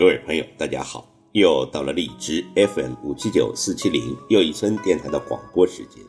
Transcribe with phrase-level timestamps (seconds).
[0.00, 1.06] 各位朋友，大家好！
[1.32, 6.02] 又到了荔枝 FM 五七九四七零又一村电台的广播时间。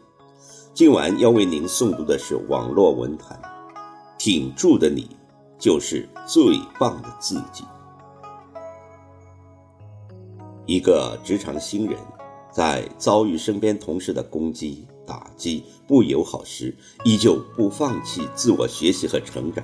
[0.73, 3.37] 今晚要为您诵读的是网络文坛，
[4.17, 5.09] 挺住的你，
[5.59, 7.65] 就是最棒的自己。
[10.65, 11.99] 一个职场新人，
[12.49, 19.61] 在遭遇身边同事的攻击、打击、不友好时，依旧不放弃自我学习和成长。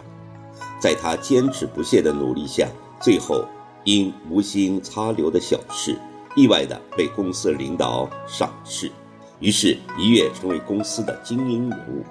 [0.81, 2.67] 在他坚持不懈的努力下，
[3.01, 3.45] 最后
[3.87, 5.97] 因无心插柳的小事，
[6.35, 8.91] 意外的被公司领导赏识，
[9.39, 12.03] 于是一跃成为公司的精英人物。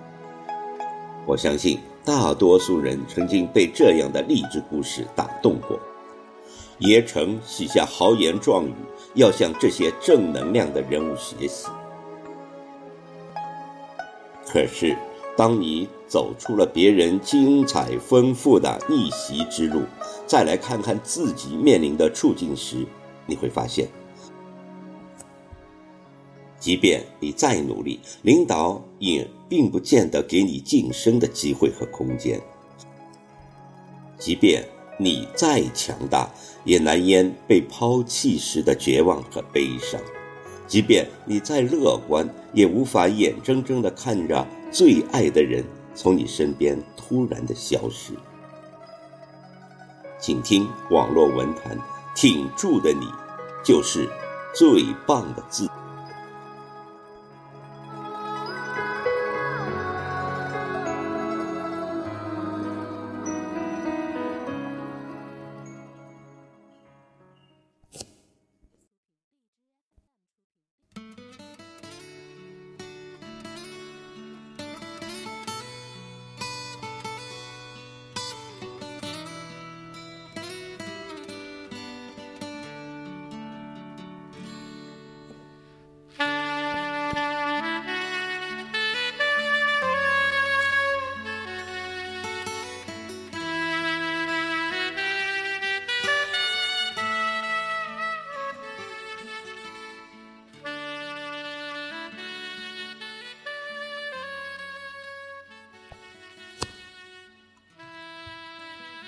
[1.27, 5.79] 我相信大多数人曾经被这样的励志故事打动过，
[6.79, 8.75] 也曾许下豪言壮语，
[9.13, 11.69] 要向这些正能量的人物学习。
[14.49, 14.97] 可是。
[15.37, 19.83] 当你走出了别人精彩丰富的逆袭之路，
[20.27, 22.87] 再来看看自己面临的处境时，
[23.27, 23.87] 你会发现，
[26.59, 32.39] 即便你再努力，领导也并不见得给你晋升的机会和空间；
[34.19, 34.67] 即便
[34.99, 36.31] 你再强大，
[36.65, 40.01] 也难掩被抛弃时的绝望和悲伤；
[40.67, 44.47] 即便你再乐观，也无法眼睁睁地看着。
[44.71, 45.65] 最爱的人
[45.95, 48.13] 从你身边突然的消失，
[50.19, 51.79] 请听网络文坛，
[52.15, 53.07] 挺住的你，
[53.65, 54.09] 就是
[54.55, 55.69] 最棒的自。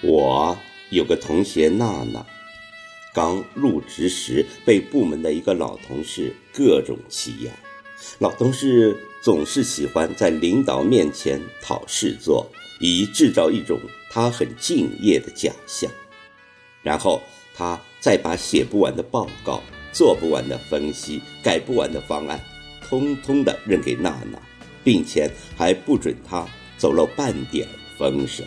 [0.00, 0.56] 我
[0.91, 2.25] 有个同学娜娜，
[3.12, 7.53] 刚入职时被部门的一个老同事各种欺压。
[8.20, 12.47] 老同事总是喜欢在领导面前讨事做，
[12.78, 13.76] 以制造一种
[14.08, 15.91] 他很敬业的假象。
[16.81, 17.20] 然后
[17.53, 19.60] 他再把写不完的报告、
[19.92, 22.41] 做不完的分析、改不完的方案，
[22.88, 24.41] 通通的扔给娜娜，
[24.84, 26.47] 并且还不准她
[26.78, 27.66] 走漏半点
[27.98, 28.47] 风声。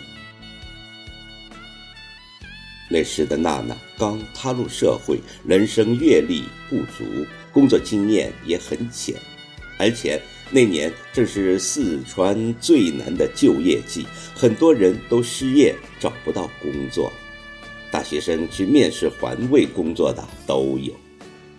[2.91, 9.15] 那时的娜娜刚踏入社会，人生阅历不足，工作经验也很浅，
[9.79, 17.09] 而且那年正是四川最难的就业季，很多人都失业，找不到工作，
[17.89, 20.93] 大学生去面试环卫工作的都有，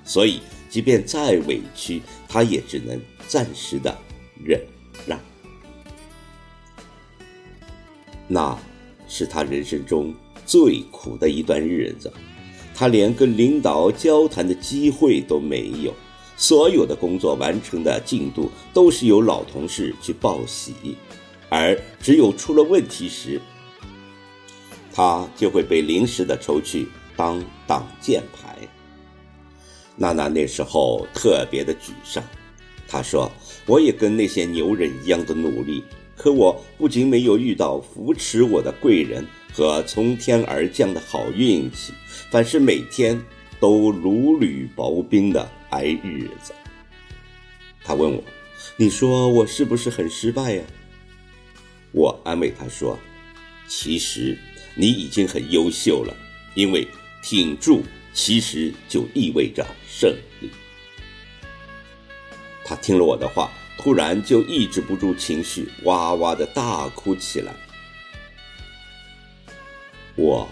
[0.05, 0.39] 所以
[0.69, 3.97] 即便再委屈，她也只能暂时的
[4.45, 4.61] 忍
[5.07, 5.19] 让。
[8.29, 8.59] 那
[9.09, 10.15] 是她人生中。
[10.45, 12.13] 最苦的一段日子，
[12.75, 15.95] 他连跟领导交谈的机会都没有，
[16.37, 20.75] 所有的工作完成的进度都是由老同事去报喜，
[21.49, 23.41] 而只有出了问题时，
[24.93, 28.59] 他就会被临时的抽去当挡箭牌。
[29.95, 32.25] 娜娜那时候特别的沮丧，
[32.89, 33.31] 她说
[33.67, 35.85] ：“我也跟那些牛人一样的努力，
[36.17, 41.93] 可我不仅没有遇到扶持我的贵人。”和从天而降的好运气，
[42.31, 43.23] 反是每天
[43.61, 46.55] 都如履薄冰的挨日子。
[47.85, 48.25] 他问我
[48.79, 50.63] ：“你说我是不是很失败呀？”
[51.93, 52.99] 我安慰他说
[53.69, 54.39] ：“其实
[54.75, 56.17] 你已经很优秀了，
[56.55, 56.89] 因为
[57.23, 57.83] 挺住
[58.15, 60.49] 其实就意味着胜利。”
[62.65, 67.53] 他听了我的话，突然就抑制不住情绪，哇哇的大哭起来。
[70.15, 70.49] 我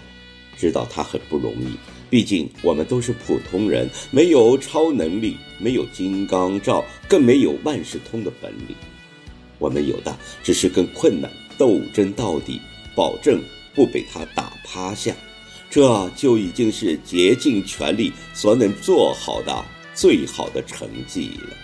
[0.57, 1.77] 知道他很不容易，
[2.09, 8.75] 毕竟我们都是普通人，没有超能力，没有金刚罩，更没有万事通的本领。
[9.59, 10.13] 我们有的
[10.43, 12.59] 只是跟困难斗争到底，
[12.93, 13.41] 保证
[13.73, 15.15] 不被他打趴下，
[15.69, 21.55] 这就已经是竭尽全力所能做好的最好的成绩了。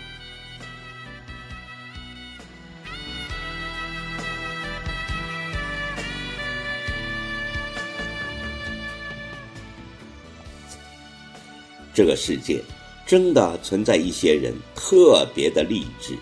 [11.97, 12.61] 这个世界
[13.07, 16.13] 真的存在一些人特别的励志，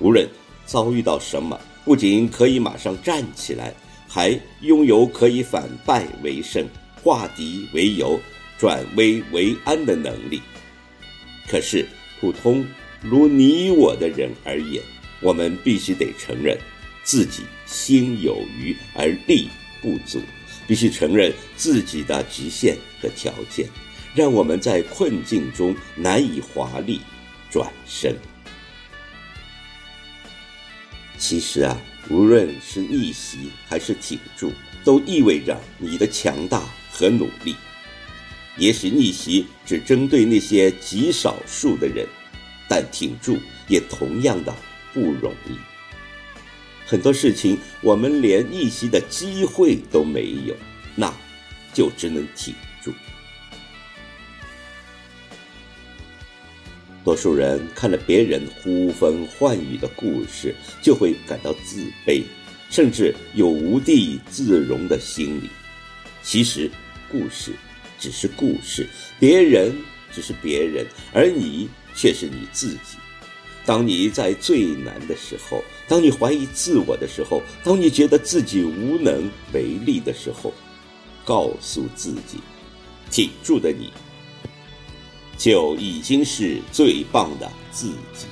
[0.00, 0.28] 无论
[0.64, 3.72] 遭遇到什么，不仅可以马上站起来，
[4.08, 6.66] 还拥有可以反败为胜、
[7.04, 8.18] 化敌为友、
[8.58, 10.42] 转危为安的能力。
[11.48, 11.86] 可是，
[12.20, 12.66] 普通
[13.00, 14.82] 如你我的人而言，
[15.20, 16.58] 我们必须得承认，
[17.04, 19.48] 自己心有余而力
[19.80, 20.20] 不足，
[20.66, 23.68] 必须承认自己的局限和条件。
[24.16, 27.02] 让我们在困境中难以华丽
[27.50, 28.16] 转身。
[31.18, 31.78] 其实啊，
[32.08, 34.50] 无论是逆袭还是挺住，
[34.82, 37.54] 都意味着你的强大和努力。
[38.56, 42.06] 也许逆袭只针对那些极少数的人，
[42.66, 43.38] 但挺住
[43.68, 44.54] 也同样的
[44.94, 45.54] 不容易。
[46.86, 50.56] 很多事情我们连逆袭的机会都没有，
[50.94, 51.12] 那
[51.74, 52.94] 就只能挺住。
[57.06, 62.24] 多数人看了别人呼风唤雨的故事，就会感到自卑，
[62.68, 65.48] 甚至有无地自容的心理。
[66.20, 66.68] 其实，
[67.08, 67.52] 故事
[67.96, 68.88] 只是故事，
[69.20, 69.72] 别人
[70.10, 72.98] 只是别人，而你却是你自己。
[73.64, 80.52] 当你在最难的时候，当你怀疑自我的时候，当你觉得自己无能为力的时候，
[81.24, 82.38] 告诉自己，
[83.12, 83.92] 挺住的你。
[85.38, 88.26] 就已经是最棒的自己。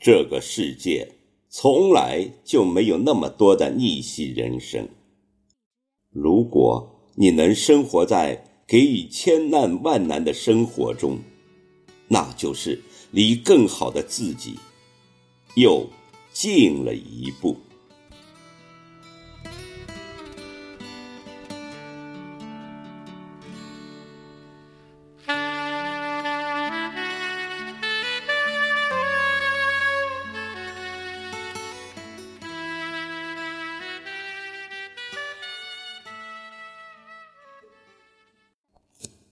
[0.00, 1.08] 这个世界
[1.48, 4.88] 从来就没有那么多的逆袭人生。
[6.10, 11.18] 如果你能生活在给予千难万难的生活中，
[12.08, 14.58] 那就是离更好的自己
[15.54, 15.86] 又
[16.32, 17.56] 近了一步。